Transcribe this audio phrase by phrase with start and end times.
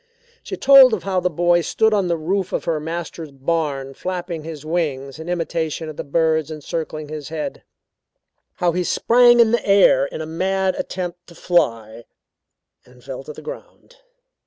[0.41, 4.43] She told of how the boy stood on the roof of her master's barn flapping
[4.43, 7.61] his arms in imitation of the birds encircling his head;
[8.55, 12.05] how he sprang in the air in a mad attempt to fly,
[12.83, 13.97] and fell to the ground.